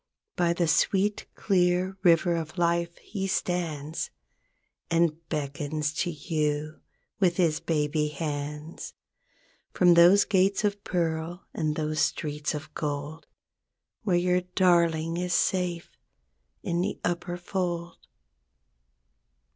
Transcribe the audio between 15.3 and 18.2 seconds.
safe in the upper fold.